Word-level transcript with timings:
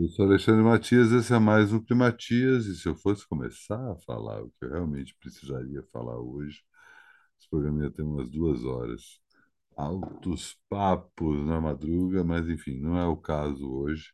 Eu 0.00 0.08
sou 0.08 0.24
Alexandre 0.24 0.62
Matias, 0.62 1.12
esse 1.12 1.34
é 1.34 1.38
mais 1.38 1.74
um 1.74 1.78
Climatias, 1.78 2.64
e 2.64 2.74
se 2.74 2.88
eu 2.88 2.96
fosse 2.96 3.28
começar 3.28 3.92
a 3.92 3.96
falar 3.96 4.42
o 4.42 4.48
que 4.52 4.64
eu 4.64 4.70
realmente 4.70 5.14
precisaria 5.20 5.82
falar 5.92 6.18
hoje, 6.18 6.62
esse 7.38 7.48
programa 7.50 7.84
ia 7.84 7.90
ter 7.90 8.02
umas 8.02 8.30
duas 8.30 8.64
horas. 8.64 9.20
Altos 9.76 10.58
papos 10.70 11.44
na 11.46 11.60
madruga, 11.60 12.24
mas 12.24 12.48
enfim, 12.48 12.80
não 12.80 12.96
é 12.98 13.06
o 13.06 13.16
caso 13.16 13.70
hoje. 13.70 14.10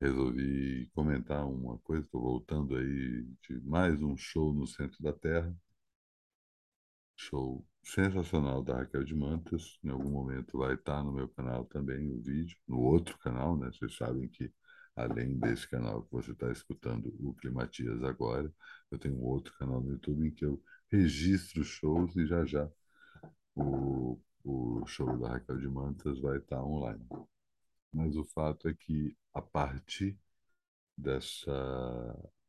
Resolvi 0.00 0.90
comentar 0.94 1.46
uma 1.46 1.78
coisa, 1.78 2.04
estou 2.04 2.20
voltando 2.22 2.74
aí 2.76 3.24
de 3.48 3.60
mais 3.62 4.02
um 4.02 4.16
show 4.16 4.52
no 4.52 4.66
centro 4.66 5.00
da 5.02 5.12
Terra. 5.12 5.54
Show 7.16 7.64
sensacional 7.84 8.62
da 8.62 8.78
Raquel 8.78 9.04
de 9.04 9.14
Mantas. 9.14 9.78
Em 9.84 9.90
algum 9.90 10.10
momento 10.10 10.58
vai 10.58 10.74
estar 10.74 11.04
no 11.04 11.12
meu 11.12 11.28
canal 11.28 11.64
também 11.66 12.10
o 12.12 12.20
vídeo, 12.20 12.58
no 12.66 12.80
outro 12.80 13.16
canal, 13.18 13.56
né? 13.56 13.70
Vocês 13.72 13.96
sabem 13.96 14.28
que 14.28 14.52
além 15.04 15.38
desse 15.38 15.68
canal 15.68 16.02
que 16.04 16.12
você 16.12 16.32
está 16.32 16.50
escutando, 16.52 17.14
o 17.20 17.34
Climatias 17.34 18.02
agora, 18.02 18.52
eu 18.90 18.98
tenho 18.98 19.16
um 19.16 19.24
outro 19.24 19.52
canal 19.58 19.80
no 19.80 19.92
YouTube 19.92 20.26
em 20.26 20.30
que 20.30 20.44
eu 20.44 20.62
registro 20.90 21.62
shows 21.64 22.14
e 22.16 22.26
já 22.26 22.44
já 22.44 22.68
o, 23.54 24.20
o 24.44 24.86
show 24.86 25.18
da 25.18 25.30
Raquel 25.30 25.58
de 25.58 25.68
Mantas 25.68 26.20
vai 26.20 26.38
estar 26.38 26.62
online. 26.62 27.04
Mas 27.92 28.16
o 28.16 28.24
fato 28.24 28.68
é 28.68 28.74
que 28.74 29.16
a 29.34 29.42
partir 29.42 30.18
dessa 30.96 31.52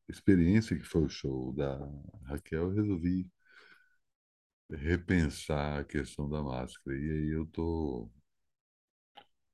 experiência 0.07 0.77
que 0.77 0.83
foi 0.83 1.03
o 1.03 1.09
show 1.09 1.53
da 1.53 1.77
Raquel, 2.25 2.63
eu 2.69 2.75
resolvi 2.75 3.29
repensar 4.69 5.79
a 5.79 5.83
questão 5.83 6.29
da 6.29 6.41
máscara. 6.43 6.97
E 6.97 7.11
aí 7.11 7.29
eu 7.29 7.45
tô 7.47 8.09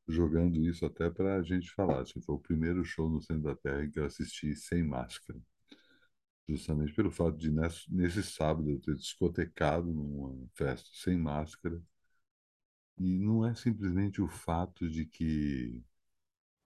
jogando 0.08 0.60
isso 0.66 0.86
até 0.86 1.10
para 1.10 1.36
a 1.38 1.44
gente 1.44 1.72
falar. 1.74 2.02
Assim, 2.02 2.22
foi 2.22 2.36
o 2.36 2.40
primeiro 2.40 2.84
show 2.86 3.10
no 3.10 3.22
Centro 3.22 3.44
da 3.44 3.56
Terra 3.56 3.88
que 3.90 4.00
eu 4.00 4.06
assisti 4.06 4.56
sem 4.56 4.84
máscara. 4.84 5.40
Justamente 6.48 6.94
pelo 6.94 7.12
fato 7.12 7.38
de, 7.38 7.52
nesse, 7.52 7.94
nesse 7.94 8.24
sábado, 8.24 8.70
eu 8.72 8.80
ter 8.82 8.96
discotecado 8.96 9.94
numa 9.94 10.48
festa 10.56 10.90
sem 10.94 11.18
máscara. 11.18 11.82
E 12.98 13.18
não 13.18 13.46
é 13.46 13.54
simplesmente 13.56 14.22
o 14.22 14.28
fato 14.28 14.90
de 14.90 15.06
que 15.06 15.84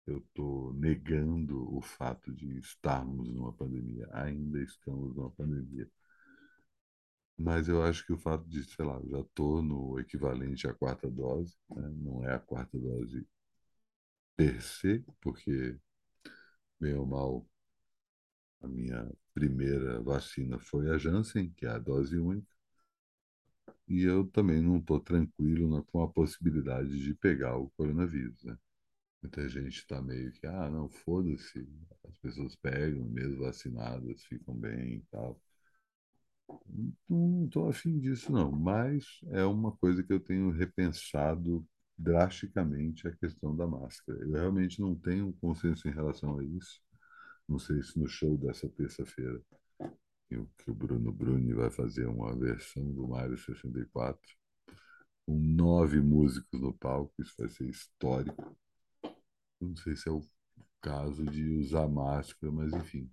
eu 0.08 0.20
estou 0.20 0.74
negando 0.74 1.76
o 1.76 1.82
fato 1.82 2.34
de 2.34 2.60
estarmos 2.60 3.30
numa 3.34 3.54
pandemia. 3.54 4.10
Ainda 4.14 4.62
estamos 4.64 5.16
numa 5.16 5.32
pandemia. 5.32 5.90
Mas 7.44 7.68
eu 7.68 7.84
acho 7.84 8.06
que 8.06 8.14
o 8.14 8.18
fato 8.18 8.48
de, 8.48 8.64
sei 8.64 8.86
lá, 8.86 8.96
eu 8.96 9.10
já 9.10 9.20
estou 9.20 9.62
no 9.62 10.00
equivalente 10.00 10.68
à 10.68 10.74
quarta 10.74 11.10
dose, 11.10 11.56
né? 11.70 11.90
não 11.98 12.24
é 12.24 12.34
a 12.36 12.40
quarta 12.40 12.78
dose 12.80 13.28
per 14.36 14.62
se, 14.62 15.06
porque, 15.22 15.80
bem 16.80 16.96
ou 16.96 17.06
mal, 17.06 17.46
a 18.64 18.68
minha 18.68 19.08
primeira 19.36 20.02
vacina 20.02 20.58
foi 20.60 20.90
a 20.90 20.98
Janssen, 20.98 21.52
que 21.52 21.66
é 21.68 21.70
a 21.70 21.78
dose 21.78 22.18
única, 22.18 22.52
e 23.88 24.02
eu 24.04 24.26
também 24.28 24.60
não 24.62 24.78
estou 24.78 25.00
tranquilo 25.00 25.70
né, 25.78 25.84
com 25.92 26.02
a 26.02 26.10
possibilidade 26.10 26.98
de 27.00 27.14
pegar 27.16 27.58
o 27.58 27.70
coronavírus, 27.72 28.44
né? 28.44 28.58
Muita 29.24 29.50
gente 29.50 29.78
está 29.80 30.02
meio 30.02 30.32
que, 30.34 30.48
ah, 30.48 30.70
não, 30.70 30.90
foda-se, 30.90 31.68
as 32.10 32.18
pessoas 32.20 32.56
pegam, 32.56 33.06
mesmo 33.06 33.40
vacinadas, 33.44 34.24
ficam 34.26 34.56
bem 34.56 34.98
e 34.98 35.04
tal. 35.12 35.42
Não 37.10 37.46
estou 37.46 37.70
afim 37.70 38.00
disso, 38.00 38.32
não, 38.32 38.52
mas 38.52 39.06
é 39.32 39.44
uma 39.44 39.72
coisa 39.78 40.04
que 40.04 40.14
eu 40.14 40.20
tenho 40.20 40.50
repensado 40.52 41.66
drasticamente 41.98 43.08
a 43.08 43.16
questão 43.16 43.56
da 43.56 43.68
máscara. 43.68 44.20
Eu 44.22 44.32
realmente 44.32 44.80
não 44.80 44.96
tenho 44.96 45.34
consenso 45.34 45.88
em 45.88 45.92
relação 45.92 46.40
a 46.40 46.44
isso. 46.44 46.82
Não 47.48 47.60
sei 47.60 47.82
se 47.84 48.00
no 48.00 48.08
show 48.08 48.38
dessa 48.38 48.70
terça-feira 48.70 49.42
que 50.30 50.72
o 50.72 50.74
Bruno 50.74 51.12
Bruni 51.12 51.54
vai 51.54 51.70
fazer 51.70 52.08
uma 52.08 52.34
versão 52.38 52.90
do 52.94 53.08
Mario 53.08 53.38
64 53.38 54.22
com 55.26 55.38
nove 55.38 56.00
músicos 56.00 56.60
no 56.62 56.74
palco, 56.74 57.14
isso 57.22 57.34
vai 57.38 57.50
ser 57.50 57.70
histórico. 57.70 58.58
Não 59.60 59.76
sei 59.76 59.96
se 59.96 60.08
é 60.08 60.12
o 60.12 60.22
caso 60.82 61.26
de 61.26 61.50
usar 61.60 61.88
máscara, 61.88 62.52
mas 62.52 62.72
enfim, 62.74 63.12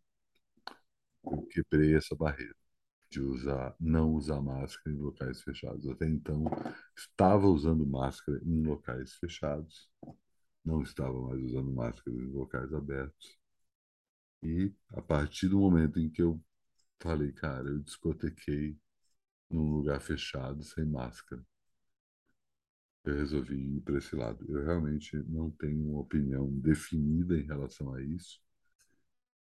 eu 1.24 1.46
quebrei 1.46 1.96
essa 1.96 2.14
barreira 2.14 2.54
de 3.10 3.20
usar, 3.20 3.74
não 3.80 4.12
usar 4.14 4.40
máscara 4.40 4.94
em 4.94 4.98
locais 4.98 5.40
fechados. 5.42 5.88
Até 5.88 6.06
então, 6.06 6.44
estava 6.96 7.46
usando 7.46 7.86
máscara 7.86 8.40
em 8.44 8.62
locais 8.62 9.14
fechados, 9.14 9.88
não 10.64 10.82
estava 10.82 11.20
mais 11.20 11.42
usando 11.42 11.72
máscara 11.72 12.16
em 12.16 12.26
locais 12.30 12.72
abertos. 12.72 13.38
E 14.42 14.72
a 14.90 15.02
partir 15.02 15.48
do 15.48 15.58
momento 15.58 15.98
em 15.98 16.10
que 16.10 16.22
eu 16.22 16.40
falei, 17.00 17.32
cara, 17.32 17.68
eu 17.68 17.78
discotequei 17.80 18.78
num 19.50 19.70
lugar 19.72 20.00
fechado, 20.00 20.62
sem 20.62 20.84
máscara, 20.84 21.44
eu 23.04 23.14
resolvi 23.14 23.76
ir 23.76 23.80
para 23.80 23.98
esse 23.98 24.14
lado. 24.14 24.44
Eu 24.48 24.64
realmente 24.64 25.16
não 25.28 25.50
tenho 25.50 25.90
uma 25.90 26.00
opinião 26.00 26.50
definida 26.60 27.38
em 27.38 27.44
relação 27.44 27.94
a 27.94 28.02
isso 28.02 28.40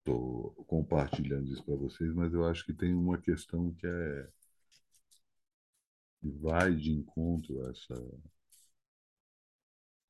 estou 0.06 0.52
compartilhando 0.68 1.52
isso 1.52 1.64
para 1.64 1.74
vocês, 1.74 2.12
mas 2.14 2.32
eu 2.32 2.46
acho 2.46 2.64
que 2.64 2.72
tem 2.72 2.94
uma 2.94 3.18
questão 3.18 3.74
que 3.74 3.86
é 3.86 4.28
que 6.20 6.30
vai 6.30 6.74
de 6.74 6.92
encontro 6.92 7.66
a 7.66 7.70
essa 7.70 7.94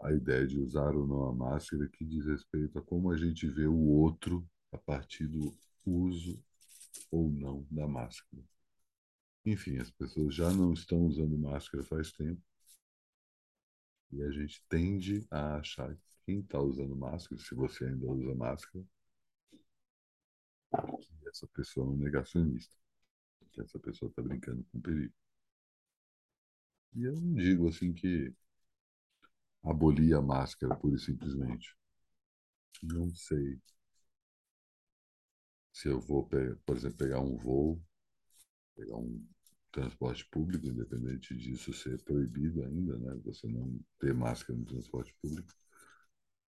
a 0.00 0.12
ideia 0.12 0.46
de 0.46 0.58
usar 0.58 0.94
ou 0.94 1.06
não 1.06 1.28
a 1.28 1.32
máscara 1.32 1.88
que 1.88 2.04
diz 2.04 2.26
respeito 2.26 2.78
a 2.78 2.82
como 2.82 3.10
a 3.10 3.16
gente 3.16 3.48
vê 3.48 3.66
o 3.66 3.78
outro 3.78 4.46
a 4.70 4.76
partir 4.76 5.26
do 5.26 5.56
uso 5.86 6.38
ou 7.10 7.30
não 7.30 7.66
da 7.70 7.88
máscara. 7.88 8.42
Enfim, 9.46 9.78
as 9.78 9.90
pessoas 9.90 10.34
já 10.34 10.52
não 10.52 10.74
estão 10.74 11.06
usando 11.06 11.38
máscara 11.38 11.82
faz 11.82 12.12
tempo 12.12 12.42
e 14.12 14.22
a 14.22 14.30
gente 14.30 14.62
tende 14.68 15.26
a 15.30 15.56
achar 15.56 15.94
que 15.96 16.02
quem 16.26 16.40
está 16.40 16.60
usando 16.60 16.94
máscara, 16.94 17.40
se 17.40 17.54
você 17.54 17.86
ainda 17.86 18.06
usa 18.06 18.34
máscara, 18.34 18.84
essa 21.36 21.47
pessoa 21.48 21.86
é 21.86 21.91
um 21.91 21.97
negacionista, 21.97 22.74
que 23.52 23.60
essa 23.60 23.78
pessoa 23.78 24.08
está 24.08 24.22
brincando 24.22 24.64
com 24.72 24.80
perigo. 24.80 25.14
E 26.94 27.04
eu 27.04 27.12
não 27.12 27.34
digo 27.34 27.69
assim 27.69 27.92
que 27.92 28.34
abolir 29.62 30.14
a 30.14 30.22
máscara 30.22 30.74
pura 30.74 30.97
e 30.97 30.98
simplesmente. 30.98 31.76
Não 32.82 33.14
sei 33.14 33.60
se 35.72 35.88
eu 35.88 36.00
vou, 36.00 36.26
por 36.26 36.76
exemplo, 36.76 36.97
pegar 36.97 37.20
um 37.20 37.36
voo, 37.36 37.82
pegar 38.74 38.97
um 38.97 39.22
transporte 39.70 40.24
público, 40.30 40.66
independente 40.66 41.36
disso 41.36 41.70
ser 41.74 42.03
proibido 42.03 42.64
ainda, 42.64 42.98
né? 42.98 43.14
Você 43.24 43.47
não 43.47 43.78
ter 43.98 44.14
máscara 44.14 44.58
no 44.58 44.64
transporte 44.64 45.14
público 45.20 45.53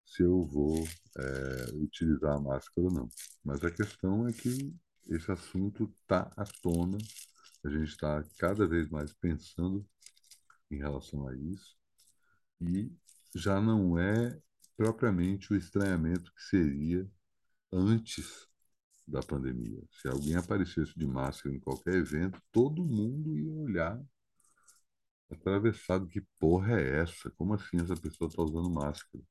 se 0.09 0.23
eu 0.23 0.43
vou 0.43 0.75
é, 1.17 1.75
utilizar 1.75 2.35
a 2.35 2.41
máscara 2.41 2.87
ou 2.87 2.91
não. 2.91 3.09
Mas 3.43 3.63
a 3.63 3.69
questão 3.69 4.27
é 4.27 4.33
que 4.33 4.75
esse 5.07 5.31
assunto 5.31 5.83
está 6.01 6.31
à 6.35 6.43
tona, 6.63 6.97
a 7.63 7.69
gente 7.69 7.89
está 7.89 8.23
cada 8.39 8.67
vez 8.67 8.89
mais 8.89 9.13
pensando 9.13 9.85
em 10.71 10.77
relação 10.77 11.27
a 11.27 11.35
isso, 11.35 11.77
e 12.59 12.91
já 13.35 13.61
não 13.61 13.99
é 13.99 14.39
propriamente 14.75 15.53
o 15.53 15.55
estranhamento 15.55 16.33
que 16.33 16.41
seria 16.43 17.07
antes 17.71 18.47
da 19.07 19.21
pandemia. 19.21 19.81
Se 19.91 20.07
alguém 20.07 20.35
aparecesse 20.35 20.97
de 20.97 21.05
máscara 21.05 21.55
em 21.55 21.59
qualquer 21.59 21.95
evento, 21.95 22.41
todo 22.51 22.85
mundo 22.85 23.37
ia 23.37 23.53
olhar 23.53 24.01
atravessado. 25.29 26.07
Que 26.07 26.21
porra 26.39 26.79
é 26.79 27.01
essa? 27.01 27.29
Como 27.31 27.53
assim 27.53 27.77
essa 27.81 27.95
pessoa 27.95 28.27
está 28.27 28.41
usando 28.41 28.69
máscara? 28.71 29.23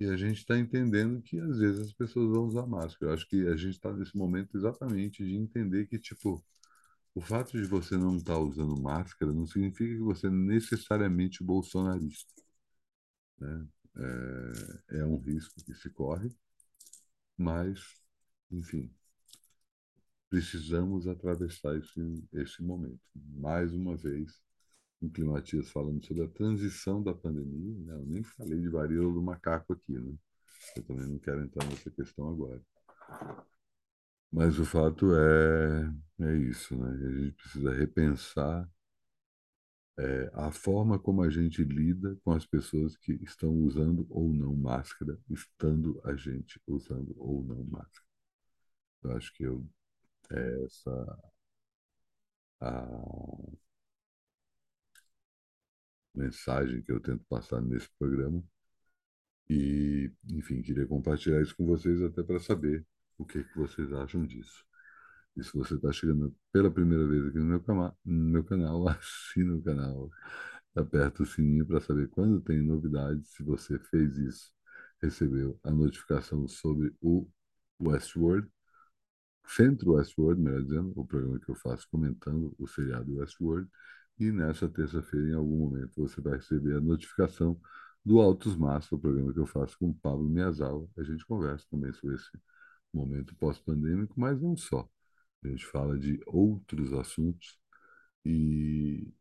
E 0.00 0.06
a 0.06 0.16
gente 0.16 0.38
está 0.38 0.56
entendendo 0.58 1.20
que 1.22 1.38
às 1.40 1.58
vezes 1.58 1.80
as 1.88 1.92
pessoas 1.92 2.28
vão 2.30 2.46
usar 2.46 2.66
máscara. 2.66 3.10
Eu 3.10 3.14
acho 3.14 3.28
que 3.28 3.46
a 3.48 3.56
gente 3.56 3.74
está 3.74 3.92
nesse 3.92 4.16
momento 4.16 4.56
exatamente 4.56 5.24
de 5.24 5.34
entender 5.34 5.86
que, 5.86 5.98
tipo, 5.98 6.44
o 7.14 7.20
fato 7.20 7.52
de 7.60 7.64
você 7.66 7.96
não 7.96 8.16
estar 8.16 8.34
tá 8.34 8.40
usando 8.40 8.80
máscara 8.80 9.32
não 9.32 9.46
significa 9.46 9.94
que 9.94 10.00
você 10.02 10.28
é 10.28 10.30
necessariamente 10.30 11.42
bolsonarista. 11.42 12.32
Né? 13.38 13.66
É, 14.90 14.98
é 15.00 15.04
um 15.04 15.18
risco 15.18 15.62
que 15.64 15.74
se 15.74 15.90
corre, 15.90 16.30
mas, 17.36 17.80
enfim, 18.50 18.90
precisamos 20.30 21.06
atravessar 21.08 21.76
esse, 21.76 22.28
esse 22.32 22.62
momento. 22.62 23.00
Mais 23.14 23.72
uma 23.72 23.96
vez, 23.96 24.40
um 25.00 25.08
Climatias 25.08 25.70
falando 25.70 26.04
sobre 26.04 26.24
a 26.24 26.28
transição 26.28 27.02
da 27.02 27.14
pandemia. 27.14 27.78
Né? 27.78 27.94
Eu 27.94 28.06
nem 28.06 28.22
falei 28.22 28.60
de 28.60 28.68
varíola 28.68 29.12
do 29.12 29.22
macaco 29.22 29.72
aqui, 29.72 29.98
né? 29.98 30.14
Eu 30.76 30.82
também 30.82 31.06
não 31.06 31.18
quero 31.18 31.42
entrar 31.42 31.66
nessa 31.68 31.90
questão 31.90 32.28
agora. 32.28 32.60
Mas 34.30 34.58
o 34.58 34.64
fato 34.64 35.14
é, 35.14 35.92
é 36.20 36.36
isso, 36.38 36.76
né? 36.76 36.90
A 36.90 37.10
gente 37.12 37.32
precisa 37.32 37.72
repensar 37.72 38.68
é 39.98 40.30
a 40.32 40.52
forma 40.52 40.98
como 40.98 41.22
a 41.22 41.30
gente 41.30 41.64
lida 41.64 42.16
com 42.22 42.30
as 42.32 42.46
pessoas 42.46 42.96
que 42.96 43.12
estão 43.24 43.52
usando 43.52 44.06
ou 44.10 44.32
não 44.32 44.54
máscara, 44.54 45.18
estando 45.28 46.00
a 46.04 46.14
gente 46.14 46.60
usando 46.68 47.14
ou 47.18 47.42
não 47.44 47.64
máscara. 47.64 48.06
Eu 49.02 49.16
acho 49.16 49.32
que 49.34 49.42
eu, 49.44 49.66
é 50.30 50.64
essa 50.64 51.18
a 52.60 53.57
mensagem 56.18 56.82
que 56.82 56.92
eu 56.92 57.00
tento 57.00 57.24
passar 57.28 57.60
nesse 57.62 57.88
programa. 57.98 58.42
E, 59.48 60.12
enfim, 60.30 60.62
queria 60.62 60.86
compartilhar 60.86 61.40
isso 61.42 61.56
com 61.56 61.66
vocês 61.66 62.02
até 62.02 62.22
para 62.22 62.38
saber 62.40 62.86
o 63.16 63.24
que, 63.24 63.42
que 63.44 63.56
vocês 63.56 63.92
acham 63.92 64.26
disso. 64.26 64.64
E 65.36 65.44
se 65.44 65.52
você 65.54 65.74
está 65.76 65.92
chegando 65.92 66.34
pela 66.52 66.70
primeira 66.70 67.06
vez 67.06 67.26
aqui 67.26 67.38
no 67.38 67.44
meu, 67.46 67.64
no 68.04 68.30
meu 68.30 68.44
canal, 68.44 68.88
assina 68.88 69.54
o 69.56 69.62
canal, 69.62 70.10
aperta 70.76 71.22
o 71.22 71.26
sininho 71.26 71.66
para 71.66 71.80
saber 71.80 72.08
quando 72.10 72.40
tem 72.40 72.62
novidades. 72.62 73.30
Se 73.30 73.42
você 73.42 73.78
fez 73.78 74.18
isso, 74.18 74.52
recebeu 75.02 75.58
a 75.64 75.70
notificação 75.70 76.46
sobre 76.48 76.94
o 77.00 77.28
Westworld, 77.80 78.48
Centro 79.46 79.92
Westworld, 79.94 80.40
melhor 80.40 80.62
dizendo, 80.62 80.92
o 80.94 81.06
programa 81.06 81.40
que 81.40 81.48
eu 81.48 81.54
faço 81.54 81.88
comentando 81.90 82.54
o 82.58 82.66
seriado 82.66 83.16
Westworld. 83.16 83.68
E 84.18 84.32
nessa 84.32 84.68
terça-feira, 84.68 85.30
em 85.30 85.34
algum 85.34 85.58
momento, 85.58 85.94
você 85.96 86.20
vai 86.20 86.34
receber 86.36 86.76
a 86.76 86.80
notificação 86.80 87.60
do 88.04 88.20
Altos 88.20 88.56
Massa, 88.56 88.94
o 88.94 88.98
programa 88.98 89.32
que 89.32 89.38
eu 89.38 89.46
faço 89.46 89.78
com 89.78 89.90
o 89.90 89.94
Pablo 89.94 90.28
Miyazawa. 90.28 90.88
A 90.98 91.02
gente 91.02 91.24
conversa 91.26 91.66
também 91.70 91.92
sobre 91.92 92.16
esse 92.16 92.30
momento 92.92 93.34
pós-pandêmico, 93.36 94.18
mas 94.18 94.40
não 94.40 94.56
só. 94.56 94.88
A 95.44 95.48
gente 95.48 95.64
fala 95.66 95.98
de 95.98 96.20
outros 96.26 96.92
assuntos 96.92 97.58
e 98.24 99.12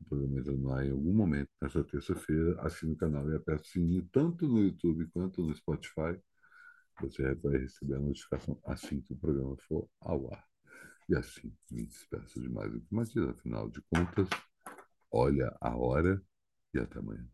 o 0.00 0.04
programa 0.04 0.38
entra 0.40 0.52
no 0.52 0.72
ar 0.72 0.84
em 0.86 0.90
algum 0.90 1.14
momento 1.14 1.50
nessa 1.60 1.84
terça-feira. 1.84 2.60
Assine 2.62 2.92
o 2.92 2.96
canal 2.96 3.30
e 3.30 3.36
aperte 3.36 3.68
o 3.68 3.72
sininho 3.72 4.08
tanto 4.12 4.46
no 4.48 4.60
YouTube 4.60 5.06
quanto 5.12 5.42
no 5.42 5.54
Spotify 5.54 6.18
você 7.00 7.34
vai 7.36 7.58
receber 7.58 7.94
a 7.96 8.00
notificação 8.00 8.58
assim 8.64 9.00
que 9.00 9.12
o 9.12 9.16
programa 9.16 9.56
for 9.68 9.88
ao 10.00 10.32
ar. 10.32 10.53
E 11.08 11.14
assim, 11.16 11.52
me 11.70 11.84
despeço 11.84 12.40
de 12.40 12.48
mais 12.48 12.72
que 12.72 12.94
Matias. 12.94 13.28
Afinal 13.28 13.68
de 13.68 13.80
contas, 13.82 14.28
olha 15.10 15.54
a 15.60 15.76
hora 15.76 16.22
e 16.74 16.78
até 16.78 16.98
amanhã. 16.98 17.28